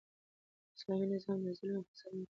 [0.75, 2.29] اسلامي نظام د ظلم او فساد مخ نیسي.